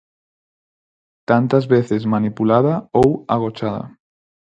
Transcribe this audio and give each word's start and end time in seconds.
Tantas 1.29 1.67
veces 1.67 2.07
manipulada 2.15 2.75
ou 2.99 3.09
agochada. 3.35 3.83